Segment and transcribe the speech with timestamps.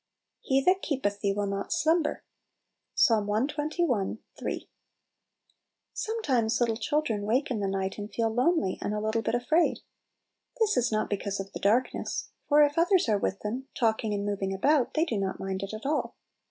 [0.39, 2.23] "He that keepeth thee will not slumber."
[2.95, 3.07] Ps.
[3.09, 4.17] cxxi.
[4.39, 4.67] 3.
[5.93, 9.81] SOMETIMES little children wake in the night, and feel lonely, and a tittle bit afraid.
[10.59, 11.83] This is not because of 20 Little Pillows.
[11.85, 15.39] the darkness; for if others are with them, talking and moving about, they do not
[15.39, 16.15] mind it at all.